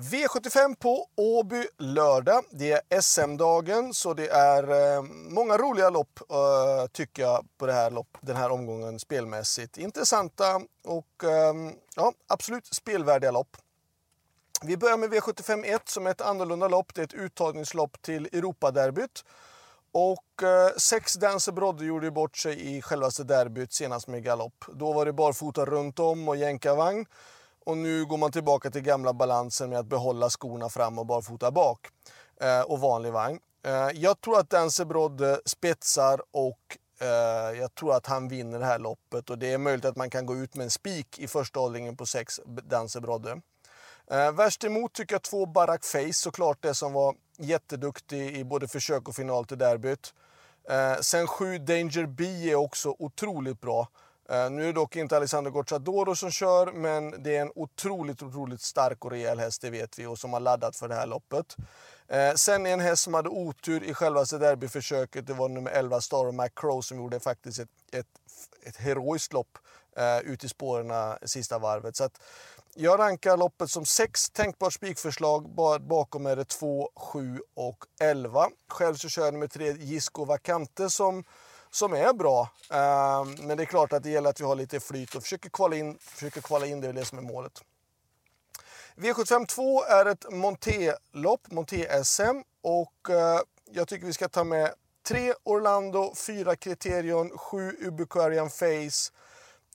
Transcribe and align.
V75 0.00 0.76
på 0.76 1.06
Åby 1.16 1.66
lördag. 1.78 2.44
Det 2.50 2.72
är 2.72 3.00
SM-dagen 3.00 3.94
så 3.94 4.14
det 4.14 4.28
är 4.28 4.94
eh, 4.96 5.02
många 5.12 5.56
roliga 5.58 5.90
lopp 5.90 6.20
eh, 6.30 6.86
tycker 6.92 7.22
jag 7.22 7.46
på 7.58 7.66
det 7.66 7.72
här 7.72 7.90
lopp, 7.90 8.18
den 8.20 8.36
här 8.36 8.50
omgången 8.50 8.98
spelmässigt. 8.98 9.78
Intressanta 9.78 10.60
och 10.84 11.24
eh, 11.24 11.54
ja, 11.96 12.12
absolut 12.26 12.66
spelvärdiga 12.66 13.30
lopp. 13.30 13.56
Vi 14.62 14.76
börjar 14.76 14.96
med 14.96 15.12
V75 15.12 15.64
1 15.64 15.88
som 15.88 16.06
är 16.06 16.10
ett 16.10 16.20
annorlunda 16.20 16.68
lopp. 16.68 16.94
Det 16.94 17.00
är 17.00 17.04
ett 17.04 17.14
uttagningslopp 17.14 18.02
till 18.02 18.26
Europaderbyt. 18.32 19.24
Och 19.92 20.42
eh, 20.42 20.70
sex 20.76 21.14
Dancer 21.14 21.52
Brodde 21.52 21.84
gjorde 21.84 22.10
bort 22.10 22.36
sig 22.36 22.76
i 22.76 22.82
självaste 22.82 23.24
derbyt 23.24 23.72
senast 23.72 24.08
med 24.08 24.24
galopp. 24.24 24.64
Då 24.74 24.92
var 24.92 25.06
det 25.06 25.12
barfota 25.12 25.64
runt 25.64 25.98
om 25.98 26.28
och 26.28 26.36
jänkarvagn. 26.36 27.06
Och 27.64 27.78
nu 27.78 28.04
går 28.04 28.16
man 28.16 28.32
tillbaka 28.32 28.70
till 28.70 28.82
gamla 28.82 29.12
balansen 29.12 29.70
med 29.70 29.78
att 29.78 29.86
behålla 29.86 30.30
skorna 30.30 30.68
fram 30.68 30.98
och 30.98 31.06
barfota 31.06 31.50
bak. 31.50 31.86
Eh, 32.40 32.60
och 32.60 32.80
vanlig 32.80 33.12
vagn. 33.12 33.38
Eh, 33.64 33.88
jag 33.94 34.20
tror 34.20 34.38
att 34.38 34.50
Dancer 34.50 34.84
Brodde 34.84 35.30
eh, 35.30 35.38
spetsar 35.44 36.20
och 36.30 36.78
eh, 37.00 37.58
jag 37.58 37.74
tror 37.74 37.94
att 37.94 38.06
han 38.06 38.28
vinner 38.28 38.58
det 38.58 38.64
här 38.64 38.78
loppet. 38.78 39.30
Och 39.30 39.38
det 39.38 39.52
är 39.52 39.58
möjligt 39.58 39.84
att 39.84 39.96
man 39.96 40.10
kan 40.10 40.26
gå 40.26 40.36
ut 40.36 40.54
med 40.54 40.64
en 40.64 40.70
spik 40.70 41.18
i 41.18 41.28
första 41.28 41.60
hållningen 41.60 41.96
på 41.96 42.06
sex 42.06 42.40
Dancer 42.46 43.00
Brodde. 43.00 43.40
Eh, 44.10 44.32
värst 44.32 44.64
emot 44.64 44.92
tycker 44.92 45.14
jag 45.14 45.22
två 45.22 45.46
Barack 45.46 45.84
Face, 45.84 46.12
såklart 46.12 46.62
det 46.62 46.74
som 46.74 46.92
var 46.92 47.14
jätteduktig 47.38 48.36
i 48.36 48.44
både 48.44 48.68
försök 48.68 49.08
och 49.08 49.14
final 49.14 49.44
till 49.44 49.58
derbyt. 49.58 50.14
Eh, 50.70 51.00
sen 51.00 51.26
sju 51.26 51.58
Danger 51.58 52.06
B 52.06 52.24
är 52.50 52.54
också 52.54 52.94
otroligt 52.98 53.60
bra. 53.60 53.88
Eh, 54.30 54.50
nu 54.50 54.62
är 54.62 54.66
det 54.66 54.72
dock 54.72 54.96
inte 54.96 55.16
Alexander 55.16 55.50
Gocciadoro 55.50 56.16
som 56.16 56.30
kör, 56.30 56.72
men 56.72 57.22
det 57.22 57.36
är 57.36 57.42
en 57.42 57.52
otroligt, 57.54 58.22
otroligt 58.22 58.60
stark 58.60 59.04
och 59.04 59.10
rejäl 59.10 59.38
häst, 59.38 59.62
det 59.62 59.70
vet 59.70 59.98
vi, 59.98 60.06
och 60.06 60.18
som 60.18 60.32
har 60.32 60.40
laddat 60.40 60.76
för 60.76 60.88
det 60.88 60.94
här 60.94 61.06
loppet. 61.06 61.56
Eh, 62.08 62.34
sen 62.34 62.66
är 62.66 62.72
en 62.72 62.80
häst 62.80 63.02
som 63.02 63.14
hade 63.14 63.28
otur 63.28 63.82
i 63.82 63.94
självaste 63.94 64.38
derbyförsöket, 64.38 65.26
det 65.26 65.32
var 65.32 65.48
nummer 65.48 65.70
11 65.70 66.00
Star 66.00 66.32
McCrow 66.32 66.80
som 66.80 66.98
gjorde 66.98 67.20
faktiskt 67.20 67.58
ett, 67.58 67.68
ett, 67.92 68.06
ett 68.62 68.76
heroiskt 68.76 69.32
lopp 69.32 69.58
eh, 69.96 70.18
ut 70.18 70.44
i 70.44 70.48
spåren 70.48 70.90
eh, 70.90 71.14
sista 71.22 71.58
varvet. 71.58 71.96
Så 71.96 72.04
att, 72.04 72.20
jag 72.74 72.98
rankar 72.98 73.36
loppet 73.36 73.70
som 73.70 73.86
sex 73.86 74.30
tänkbart 74.30 74.72
spikförslag. 74.72 75.50
Bakom 75.80 76.26
är 76.26 76.36
det 76.36 76.44
2, 76.44 76.90
7 76.96 77.40
och 77.54 77.84
11. 78.00 78.48
Själv 78.68 78.94
så 78.94 79.08
kör 79.08 79.24
jag 79.24 79.34
nummer 79.34 79.46
3 79.46 79.72
Gisco 79.72 80.24
Vacante 80.24 80.90
som, 80.90 81.24
som 81.70 81.92
är 81.92 82.12
bra. 82.12 82.48
Ehm, 82.70 83.34
men 83.46 83.56
det 83.56 83.62
är 83.62 83.66
klart 83.66 83.92
att 83.92 84.02
det 84.02 84.10
gäller 84.10 84.30
att 84.30 84.40
vi 84.40 84.44
har 84.44 84.54
lite 84.54 84.80
flyt 84.80 85.14
och 85.14 85.22
försöker 85.22 85.50
kvala 85.50 85.76
in, 85.76 85.98
försöker 86.00 86.40
kvala 86.40 86.66
in 86.66 86.80
det 86.80 86.88
är 86.88 86.92
det 86.92 87.04
som 87.04 87.18
är 87.18 87.22
målet. 87.22 87.62
V75 88.96 89.46
2 89.46 89.84
är 89.84 90.06
ett 90.06 90.24
Monté-lopp, 90.30 91.50
Monté-SM. 91.50 92.42
Och 92.62 93.10
eh, 93.10 93.40
jag 93.70 93.88
tycker 93.88 94.06
vi 94.06 94.12
ska 94.12 94.28
ta 94.28 94.44
med 94.44 94.74
3 95.08 95.34
Orlando, 95.42 96.14
4 96.14 96.56
Criterion, 96.56 97.38
7 97.38 97.76
Ubuquarian 97.80 98.50
Face, 98.50 99.12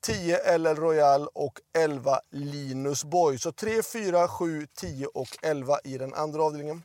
10 0.01 0.57
LL 0.57 0.75
Royal 0.75 1.27
och 1.33 1.59
11 1.73 2.19
Linus 2.29 3.03
Boy. 3.03 3.37
Så 3.37 3.51
3, 3.51 3.83
4, 3.83 4.27
7, 4.27 4.67
10 4.75 5.07
och 5.07 5.37
11 5.41 5.79
i 5.83 5.97
den 5.97 6.13
andra 6.13 6.43
avdelningen. 6.43 6.83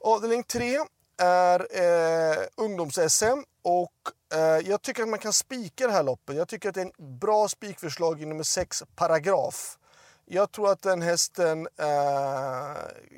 Avdelning 0.00 0.42
3 0.42 0.78
är 1.18 1.60
eh, 1.70 2.38
ungdoms-SM 2.56 3.44
och 3.66 3.92
eh, 4.34 4.68
jag 4.68 4.82
tycker 4.82 5.02
att 5.02 5.08
man 5.08 5.18
kan 5.18 5.32
spika 5.32 5.86
det 5.86 5.92
här 5.92 6.02
loppet. 6.02 6.36
Jag 6.36 6.48
tycker 6.48 6.68
att 6.68 6.74
det 6.74 6.80
är 6.80 6.90
en 6.96 7.18
bra 7.18 7.48
spikförslag 7.48 8.22
i 8.22 8.26
nummer 8.26 8.42
6, 8.42 8.82
Paragraf. 8.96 9.78
Jag 10.24 10.52
tror 10.52 10.70
att 10.70 10.82
den 10.82 11.02
hästen 11.02 11.68
eh, 11.78 11.86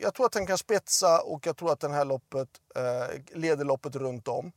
jag 0.01 0.15
tror 0.15 0.27
att 0.27 0.33
den 0.33 0.47
kan 0.47 0.59
spetsa 0.59 1.21
och 1.21 1.47
jag 1.47 1.57
tror 1.57 1.73
att 1.73 1.81
den 1.81 1.93
här 1.93 2.05
loppet 2.05 2.49
eh, 2.75 3.37
leder 3.39 3.65
loppet 3.65 3.97
runt 3.97 4.29
om. 4.29 4.53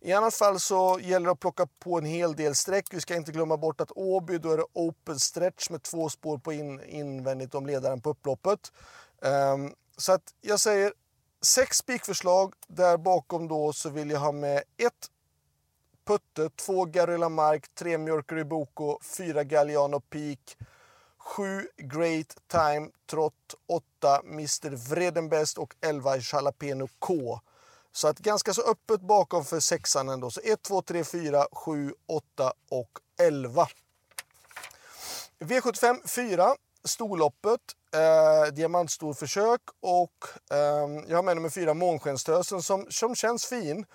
I 0.00 0.12
annat 0.12 0.34
fall 0.34 0.60
så 0.60 0.98
gäller 1.02 1.26
det 1.26 1.32
att 1.32 1.40
plocka 1.40 1.66
på 1.78 1.98
en 1.98 2.04
hel 2.04 2.36
del 2.36 2.54
streck. 2.54 2.86
Vi 2.90 3.00
ska 3.00 3.16
inte 3.16 3.32
glömma 3.32 3.56
bort 3.56 3.80
att 3.80 3.92
Åby, 3.94 4.38
då 4.38 4.52
är 4.52 4.56
det 4.56 4.66
open 4.72 5.18
stretch 5.18 5.70
med 5.70 5.82
två 5.82 6.08
spår 6.08 6.38
på 6.38 6.52
in, 6.52 6.80
invändigt 6.84 7.54
om 7.54 7.66
ledaren 7.66 8.00
på 8.00 8.10
upploppet. 8.10 8.72
Um, 9.18 9.74
så 9.96 10.12
att 10.12 10.34
jag 10.40 10.60
säger 10.60 10.92
sex 11.42 11.76
spikförslag. 11.76 12.54
Där 12.66 12.96
bakom 12.96 13.48
då 13.48 13.72
så 13.72 13.90
vill 13.90 14.10
jag 14.10 14.20
ha 14.20 14.32
med 14.32 14.62
ett 14.76 15.10
Putte, 16.10 16.50
två 16.56 16.84
Guerrilla 16.84 17.28
Mark, 17.28 17.74
tre 17.74 17.98
Mercury 17.98 18.44
Boko, 18.44 18.98
fyra 19.02 19.44
Galliano 19.44 20.00
Peak, 20.00 20.56
sju 21.18 21.68
Great 21.76 22.36
Time 22.48 22.90
Trot, 23.10 23.54
åtta 23.68 24.20
Mr 24.24 24.90
Vredenbest 24.90 25.58
och 25.58 25.74
elva 25.80 26.16
Jalapeno 26.16 26.88
K. 26.98 27.40
Så 27.92 28.08
att 28.08 28.18
ganska 28.18 28.54
så 28.54 28.62
öppet 28.70 29.00
bakom 29.00 29.44
för 29.44 29.60
sexan 29.60 30.08
ändå. 30.08 30.30
Så 30.30 30.40
1, 30.40 30.62
2, 30.62 30.82
3, 30.82 31.04
4, 31.04 31.46
7, 31.52 31.94
8 32.06 32.52
och 32.68 32.98
11. 33.22 33.66
V75 35.38 36.08
4, 36.08 36.54
storloppet, 36.84 37.60
eh, 37.94 38.52
diamantstorförsök 38.52 39.60
och 39.80 40.26
eh, 40.50 41.04
jag 41.08 41.16
har 41.16 41.22
med 41.22 41.36
nummer 41.36 41.50
4 41.50 41.74
Månskenstösen 41.74 42.62
som, 42.62 42.86
som 42.90 43.14
känns 43.14 43.46
fin. 43.46 43.86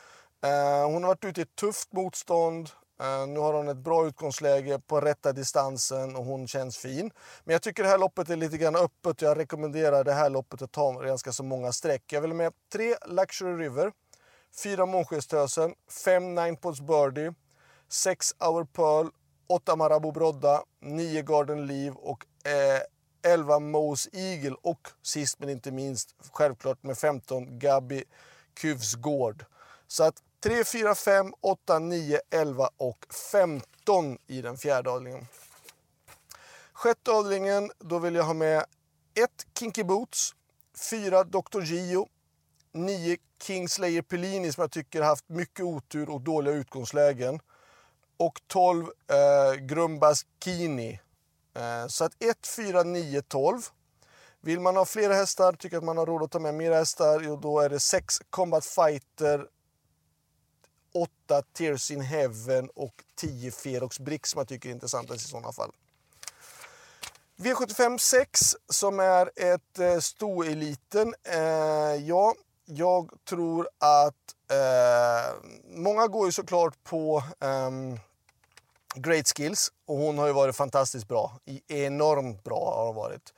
Eh, 0.45 0.85
hon 0.85 1.03
har 1.03 1.07
varit 1.07 1.25
ute 1.25 1.41
i 1.41 1.44
ett 1.44 1.56
tufft 1.56 1.94
motstånd. 1.94 2.69
Eh, 3.01 3.28
nu 3.28 3.39
har 3.39 3.53
hon 3.53 3.67
ett 3.67 3.78
bra 3.78 4.07
utgångsläge 4.07 4.79
på 4.79 5.01
rätta 5.01 5.31
distansen 5.31 6.16
och 6.16 6.25
hon 6.25 6.47
känns 6.47 6.78
fin. 6.78 7.11
Men 7.44 7.53
jag 7.53 7.61
tycker 7.61 7.83
det 7.83 7.89
här 7.89 7.97
loppet 7.97 8.29
är 8.29 8.35
lite 8.35 8.57
grann 8.57 8.75
öppet. 8.75 9.22
Jag 9.22 9.38
rekommenderar 9.38 10.03
det 10.03 10.13
här 10.13 10.29
loppet 10.29 10.61
att 10.61 10.72
ta 10.72 10.91
ganska 10.91 11.31
så 11.31 11.44
många 11.44 11.72
streck. 11.72 12.03
Jag 12.11 12.22
vill 12.22 12.33
med 12.33 12.53
3 12.73 12.95
Luxury 13.06 13.63
River, 13.63 13.91
4 14.63 14.85
Månskenstösen, 14.85 15.73
5 16.06 16.35
Nine 16.35 16.57
Pots 16.57 16.81
Birdie, 16.81 17.33
6 17.89 18.33
Our 18.39 18.66
Pearl, 18.66 19.07
8 19.47 19.75
Marabou 19.75 20.12
Brodda, 20.12 20.63
9 20.81 21.22
Garden 21.22 21.67
Leave 21.67 21.95
och 22.00 22.25
eh, 22.45 23.31
11 23.33 23.59
Mose 23.59 24.09
Eagle 24.13 24.56
och 24.62 24.88
sist 25.03 25.39
men 25.39 25.50
inte 25.50 25.72
minst 25.72 26.16
självklart 26.31 26.83
med 26.83 26.97
15 26.97 27.59
Gabi 27.59 28.03
Kuvsgård. 28.53 29.45
Så 29.88 30.03
att 30.03 30.16
3, 30.45 30.63
4, 30.63 30.95
5, 30.95 31.33
8, 31.41 31.79
9, 31.79 32.19
11 32.29 32.69
och 32.78 33.06
15 33.31 34.17
i 34.28 34.41
den 34.41 34.57
fjärde 34.57 34.89
avdelningen. 34.89 35.28
Sjätte 36.73 37.11
avdelningen, 37.11 37.72
då 37.79 38.00
vill 38.00 38.16
jag 38.16 38.23
ha 38.23 38.33
med 38.33 38.66
1 39.13 39.29
Kinky 39.59 39.83
Boots, 39.83 40.35
4 40.89 41.23
Dr. 41.23 41.61
Gio, 41.61 42.07
9 42.73 43.17
Kingslayer 43.44 44.01
Pellini 44.01 44.51
som 44.51 44.61
jag 44.61 44.72
tycker 44.72 45.01
har 45.01 45.07
haft 45.07 45.29
mycket 45.29 45.66
otur 45.66 46.09
och 46.09 46.22
dåliga 46.22 46.53
utgångslägen. 46.53 47.39
Och 48.17 48.41
12 48.47 48.85
eh, 48.85 49.53
Grumbas 49.53 50.25
Kini. 50.44 51.00
Eh, 51.56 51.88
så 51.88 52.03
att 52.03 52.23
1, 52.23 52.47
4, 52.47 52.83
9, 52.83 53.22
12. 53.22 53.62
Vill 54.41 54.59
man 54.59 54.75
ha 54.75 54.85
fler 54.85 55.09
hästar, 55.09 55.53
tycker 55.53 55.77
att 55.77 55.83
man 55.83 55.97
har 55.97 56.06
råd 56.06 56.23
att 56.23 56.31
ta 56.31 56.39
med 56.39 56.53
mer 56.53 56.72
hästar, 56.72 57.41
då 57.41 57.59
är 57.59 57.69
det 57.69 57.79
6 57.79 58.19
Combat 58.29 58.66
Fighter 58.66 59.47
8 60.95 61.41
Tears 61.53 61.91
in 61.91 62.01
Heaven 62.01 62.69
och 62.75 63.03
10 63.16 63.51
Ferox 63.51 64.00
Brick 64.00 64.25
som 64.28 64.39
jag 64.39 64.47
tycker 64.47 64.69
är 64.69 64.73
intressantast 64.73 65.25
i 65.25 65.29
sådana 65.29 65.51
fall. 65.51 65.72
V75 67.38 67.97
6 67.97 68.39
som 68.69 69.00
är 69.00 69.31
ett 69.35 69.79
eh, 69.79 70.00
stoeliten. 70.00 71.16
Eh, 71.23 71.39
ja, 72.06 72.33
jag 72.66 73.11
tror 73.29 73.69
att 73.78 74.35
eh, 74.51 75.33
många 75.63 76.07
går 76.07 76.25
ju 76.25 76.31
såklart 76.31 76.83
på 76.83 77.23
eh, 77.39 77.72
Great 78.95 79.27
Skills 79.38 79.72
och 79.85 79.97
hon 79.97 80.17
har 80.17 80.27
ju 80.27 80.33
varit 80.33 80.56
fantastiskt 80.56 81.07
bra. 81.07 81.39
Enormt 81.67 82.44
bra 82.44 82.75
har 82.75 82.86
hon 82.86 82.95
varit. 82.95 83.33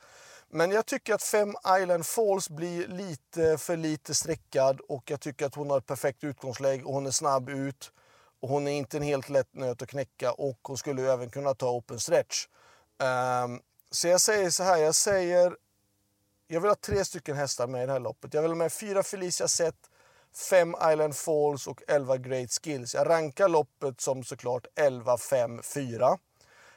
Men 0.50 0.70
jag 0.70 0.86
tycker 0.86 1.14
att 1.14 1.22
Fem 1.22 1.54
Island 1.80 2.06
Falls 2.06 2.50
blir 2.50 2.88
lite 2.88 3.58
för 3.58 3.76
lite 3.76 4.14
streckad 4.14 4.80
och 4.80 5.10
jag 5.10 5.20
tycker 5.20 5.46
att 5.46 5.54
hon 5.54 5.70
har 5.70 5.78
ett 5.78 5.86
perfekt 5.86 6.24
utgångsläge 6.24 6.84
och 6.84 6.94
hon 6.94 7.06
är 7.06 7.10
snabb 7.10 7.48
ut. 7.48 7.92
Och 8.40 8.48
hon 8.48 8.68
är 8.68 8.72
inte 8.72 8.96
en 8.96 9.02
helt 9.02 9.28
lätt 9.28 9.54
nöt 9.54 9.82
att 9.82 9.88
knäcka 9.88 10.32
och 10.32 10.58
hon 10.62 10.76
skulle 10.78 11.12
även 11.12 11.30
kunna 11.30 11.54
ta 11.54 11.70
open 11.70 12.00
stretch. 12.00 12.46
Um, 13.44 13.60
så 13.90 14.08
jag 14.08 14.20
säger 14.20 14.50
så 14.50 14.62
här, 14.62 14.76
jag 14.76 14.94
säger... 14.94 15.56
Jag 16.46 16.60
vill 16.60 16.70
ha 16.70 16.76
tre 16.76 17.04
stycken 17.04 17.36
hästar 17.36 17.66
med 17.66 17.82
i 17.82 17.86
det 17.86 17.92
här 17.92 18.00
loppet. 18.00 18.34
Jag 18.34 18.42
vill 18.42 18.50
ha 18.50 18.56
med 18.56 18.72
fyra 18.72 19.02
Felicia 19.02 19.48
Set, 19.48 19.74
fem 20.50 20.76
Island 20.92 21.16
Falls 21.16 21.66
och 21.66 21.82
11 21.88 22.16
Great 22.16 22.50
Skills. 22.50 22.94
Jag 22.94 23.08
rankar 23.08 23.48
loppet 23.48 24.00
som 24.00 24.24
såklart 24.24 24.66
11, 24.74 25.18
5, 25.18 25.62
4. 25.62 26.18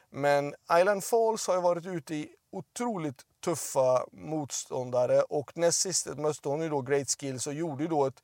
Men 0.10 0.56
Island 0.80 1.04
Falls 1.04 1.48
har 1.48 1.56
ju 1.56 1.62
varit 1.62 1.86
ute 1.86 2.16
i 2.16 2.36
otroligt 2.52 3.26
tuffa 3.44 4.06
motståndare 4.12 5.22
och 5.22 5.58
näst 5.58 5.82
sist 5.82 6.18
mötte 6.18 6.50
hon 6.50 6.62
ju 6.62 6.70
då 6.70 6.82
Great 6.82 7.10
Skills 7.20 7.48
och 7.48 7.54
gjorde 7.54 7.84
ju 7.84 7.90
då 7.90 8.06
ett, 8.06 8.24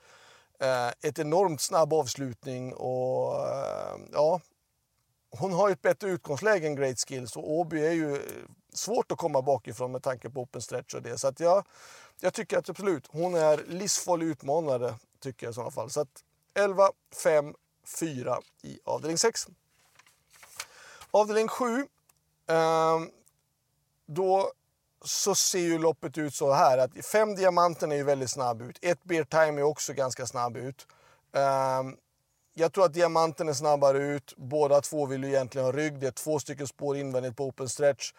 eh, 0.59 0.87
ett 0.87 1.19
enormt 1.19 1.61
snabb 1.61 1.93
avslutning 1.93 2.73
och 2.73 3.47
eh, 3.47 3.97
ja, 4.13 4.41
hon 5.29 5.53
har 5.53 5.67
ju 5.67 5.73
ett 5.73 5.81
bättre 5.81 6.09
utgångsläge 6.09 6.67
än 6.67 6.75
Great 6.75 6.99
Skills 6.99 7.35
och 7.35 7.51
Åby 7.51 7.85
är 7.85 7.91
ju 7.91 8.15
eh, 8.15 8.21
svårt 8.73 9.11
att 9.11 9.17
komma 9.17 9.41
bakifrån 9.41 9.91
med 9.91 10.03
tanke 10.03 10.29
på 10.29 10.41
open 10.41 10.61
stretch 10.61 10.93
och 10.93 11.01
det. 11.01 11.17
Så 11.17 11.27
att 11.27 11.39
jag, 11.39 11.65
jag 12.19 12.33
tycker 12.33 12.57
att 12.57 12.69
absolut, 12.69 13.07
hon 13.07 13.35
är 13.35 13.57
livsfarlig 13.67 14.27
utmanare 14.27 14.95
tycker 15.19 15.45
jag 15.45 15.51
i 15.51 15.53
sådana 15.53 15.71
fall. 15.71 15.89
Så 15.89 16.01
att 16.01 16.23
11, 16.53 16.89
5, 17.23 17.53
4 17.99 18.39
i 18.63 18.79
avdelning 18.85 19.17
6. 19.17 19.47
Avdelning 21.11 21.47
7. 21.47 21.87
Eh, 22.47 22.99
då 24.07 24.51
så 25.05 25.35
ser 25.35 25.59
ju 25.59 25.79
loppet 25.79 26.17
ut 26.17 26.35
så 26.35 26.53
här 26.53 26.77
att 26.77 27.05
fem 27.05 27.35
diamanten 27.35 27.91
är 27.91 27.95
ju 27.95 28.03
väldigt 28.03 28.29
snabb 28.29 28.61
ut. 28.61 28.77
Ett 28.81 29.03
beer 29.03 29.23
time 29.23 29.61
är 29.61 29.63
också 29.63 29.93
ganska 29.93 30.25
snabb 30.25 30.57
ut. 30.57 30.87
Um, 31.31 31.97
jag 32.53 32.73
tror 32.73 32.85
att 32.85 32.93
diamanten 32.93 33.49
är 33.49 33.53
snabbare 33.53 33.97
ut. 33.97 34.33
Båda 34.37 34.81
två 34.81 35.05
vill 35.05 35.23
ju 35.23 35.29
egentligen 35.29 35.65
ha 35.65 35.71
rygg. 35.71 35.99
Det 35.99 36.07
är 36.07 36.11
två 36.11 36.39
stycken 36.39 36.67
spår 36.67 36.97
invändigt 36.97 37.35
på 37.35 37.45
open 37.45 37.69
stretch. 37.69 38.11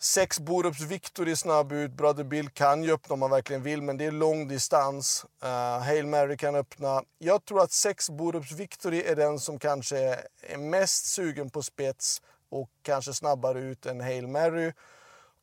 Sex 0.00 0.40
Borups 0.40 0.80
Victory 0.80 1.36
snabb 1.36 1.72
ut. 1.72 1.92
Brother 1.92 2.24
Bill 2.24 2.48
kan 2.50 2.84
ju 2.84 2.92
öppna 2.92 3.12
om 3.12 3.20
man 3.20 3.30
verkligen 3.30 3.62
vill, 3.62 3.82
men 3.82 3.96
det 3.96 4.04
är 4.04 4.10
lång 4.10 4.48
distans. 4.48 5.26
Uh, 5.44 5.50
Hail 5.78 6.06
Mary 6.06 6.36
kan 6.36 6.54
öppna. 6.54 7.02
Jag 7.18 7.44
tror 7.44 7.62
att 7.62 7.72
sex 7.72 8.10
Borups 8.10 8.52
Victory 8.52 9.02
är 9.02 9.16
den 9.16 9.38
som 9.38 9.58
kanske 9.58 9.98
är 10.40 10.58
mest 10.58 11.06
sugen 11.06 11.50
på 11.50 11.62
spets 11.62 12.22
och 12.50 12.70
kanske 12.82 13.14
snabbare 13.14 13.60
ut 13.60 13.86
än 13.86 14.00
Hail 14.00 14.28
Mary. 14.28 14.72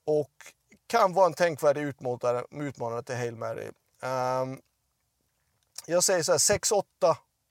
Och 0.05 0.31
kan 0.87 1.13
vara 1.13 1.25
en 1.25 1.33
tänkvärd 1.33 1.77
utmanare, 1.77 2.43
utmanare 2.51 3.03
till 3.03 3.15
Hail 3.15 3.35
Mary. 3.35 3.69
Um, 4.01 4.61
jag 5.85 6.03
säger 6.03 6.23
så 6.23 6.31
här, 6.31 6.39
6-8 6.39 6.83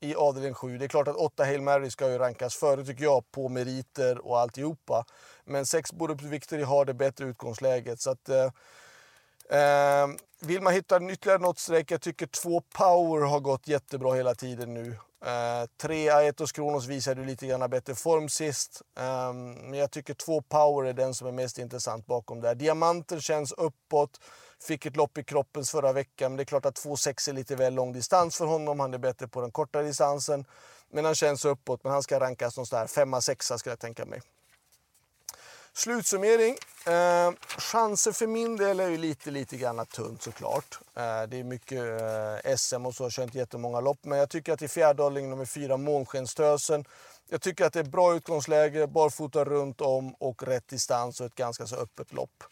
i 0.00 0.14
avdelning 0.14 0.54
7. 0.54 0.78
Det 0.78 0.84
är 0.84 0.88
klart 0.88 1.08
att 1.08 1.16
8 1.16 1.44
Hail 1.44 1.62
Mary 1.62 1.90
ska 1.90 2.10
ju 2.10 2.18
rankas 2.18 2.56
före 2.56 2.84
tycker 2.84 3.04
jag 3.04 3.30
på 3.30 3.48
meriter 3.48 4.26
och 4.26 4.40
alltihopa. 4.40 5.04
Men 5.44 5.66
6 5.66 5.92
Borups 5.92 6.24
Victory 6.24 6.62
har 6.62 6.84
det 6.84 6.94
bättre 6.94 7.24
utgångsläget. 7.24 8.00
Så 8.00 8.10
att, 8.10 8.28
eh, 8.28 8.50
Ehm, 9.50 10.16
vill 10.40 10.62
man 10.62 10.72
hitta 10.72 11.10
ytterligare 11.10 11.38
något 11.38 11.58
streck, 11.58 11.90
jag 11.90 12.00
tycker 12.00 12.26
2 12.26 12.60
Power 12.60 13.26
har 13.26 13.40
gått 13.40 13.68
jättebra 13.68 14.14
hela 14.14 14.34
tiden 14.34 14.74
nu. 14.74 14.96
Eh, 15.24 15.66
3 15.80 16.10
Aetos 16.10 16.52
Kronos 16.52 16.86
visade 16.86 17.24
lite 17.24 17.46
grann 17.46 17.70
bättre 17.70 17.94
form 17.94 18.28
sist. 18.28 18.82
Eh, 18.98 19.32
men 19.32 19.74
jag 19.74 19.90
tycker 19.90 20.14
2 20.14 20.42
Power 20.42 20.88
är 20.88 20.92
den 20.92 21.14
som 21.14 21.26
är 21.26 21.32
mest 21.32 21.58
intressant 21.58 22.06
bakom 22.06 22.40
där. 22.40 22.54
Diamanten 22.54 23.20
känns 23.20 23.52
uppåt. 23.52 24.20
Fick 24.62 24.86
ett 24.86 24.96
lopp 24.96 25.18
i 25.18 25.24
kroppens 25.24 25.70
förra 25.70 25.92
veckan. 25.92 26.32
Men 26.32 26.36
det 26.36 26.42
är 26.42 26.44
klart 26.44 26.66
att 26.66 26.78
2,6 26.78 27.28
är 27.28 27.32
lite 27.32 27.56
väl 27.56 27.74
lång 27.74 27.92
distans 27.92 28.36
för 28.36 28.46
honom. 28.46 28.80
Han 28.80 28.94
är 28.94 28.98
bättre 28.98 29.28
på 29.28 29.40
den 29.40 29.50
korta 29.52 29.82
distansen. 29.82 30.44
Men 30.90 31.04
han 31.04 31.14
känns 31.14 31.44
uppåt. 31.44 31.84
Men 31.84 31.92
han 31.92 32.02
ska 32.02 32.20
rankas 32.20 32.56
någonstans 32.56 32.94
där 32.94 33.04
5-6 33.04 33.58
skulle 33.58 33.72
jag 33.72 33.80
tänka 33.80 34.04
mig. 34.04 34.20
Slutsummering. 35.76 36.56
Eh, 36.86 37.32
chanser 37.58 38.12
för 38.12 38.26
min 38.26 38.56
del 38.56 38.80
är 38.80 38.88
ju 38.88 38.98
lite, 38.98 39.30
lite 39.30 39.56
grann 39.56 39.86
tunt 39.86 40.22
såklart. 40.22 40.78
Eh, 40.94 41.22
det 41.22 41.40
är 41.40 41.44
mycket 41.44 41.78
eh, 42.46 42.56
SM 42.56 42.86
och 42.86 42.94
så, 42.94 43.02
jag 43.02 43.06
har 43.06 43.10
kört 43.10 43.34
jättemånga 43.34 43.80
lopp. 43.80 43.98
Men 44.02 44.18
jag 44.18 44.28
tycker 44.28 44.52
att 44.52 44.62
i 44.62 44.68
fjärdedalning 44.68 45.30
nummer 45.30 45.44
fyra, 45.44 45.76
Månskenstösen. 45.76 46.84
Jag 47.28 47.40
tycker 47.40 47.64
att 47.64 47.72
det 47.72 47.80
är 47.80 47.84
bra 47.84 48.14
utgångsläge, 48.14 48.86
barfota 48.86 49.44
runt 49.44 49.80
om 49.80 50.14
och 50.14 50.42
rätt 50.42 50.68
distans 50.68 51.20
och 51.20 51.26
ett 51.26 51.34
ganska 51.34 51.66
så 51.66 51.76
öppet 51.76 52.12
lopp. 52.12 52.44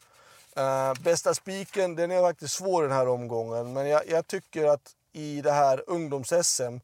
Eh, 0.57 0.95
bästa 0.95 1.35
spiken, 1.35 1.95
den 1.95 2.11
är 2.11 2.21
faktiskt 2.21 2.55
svår 2.55 2.83
den 2.83 2.93
här 2.93 3.09
omgången. 3.09 3.73
Men 3.73 3.89
jag, 3.89 4.03
jag 4.09 4.27
tycker 4.27 4.65
att 4.65 4.91
i 5.13 5.41
det 5.41 5.53
här 5.53 5.85
ungdoms-SM, 5.87 6.81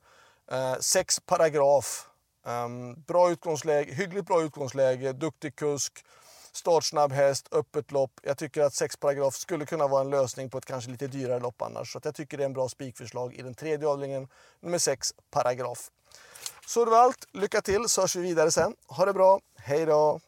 eh, 0.51 0.79
sex 0.81 1.21
paragraf. 1.21 2.07
Ehm, 2.47 3.03
bra 3.07 3.31
utgångsläge, 3.31 3.95
hyggligt 3.95 4.27
bra 4.27 4.43
utgångsläge, 4.43 5.13
duktig 5.13 5.57
kusk, 5.57 6.05
startsnabb 6.53 7.13
häst, 7.13 7.49
öppet 7.53 7.93
lopp. 7.93 8.21
Jag 8.23 8.39
tycker 8.39 8.63
att 8.63 8.75
6 8.75 8.97
paragraf 8.97 9.35
skulle 9.35 9.67
kunna 9.67 9.89
vara 9.89 10.01
en 10.01 10.11
lösning 10.11 10.51
på 10.51 10.59
ett 10.59 10.65
kanske 10.65 10.91
lite 10.91 11.07
dyrare 11.07 11.41
lopp 11.41 11.63
annars. 11.63 11.93
Så 11.93 12.01
jag 12.05 12.15
tycker 12.15 12.37
det 12.37 12.43
är 12.43 12.47
en 12.47 12.53
bra 12.53 12.69
spikförslag 12.69 13.35
i 13.35 13.43
den 13.43 13.55
tredje 13.55 13.89
avdelningen, 13.89 14.29
nummer 14.61 14.79
sex 14.79 15.15
paragraf. 15.31 15.91
Så 16.67 16.85
det 16.85 16.91
var 16.91 16.99
allt. 16.99 17.27
Lycka 17.33 17.61
till 17.61 17.89
så 17.89 18.01
hörs 18.01 18.17
vi 18.17 18.23
vidare 18.23 18.51
sen. 18.51 18.75
Ha 18.87 19.05
det 19.05 19.13
bra. 19.13 19.41
Hej 19.57 19.87
då! 19.87 20.21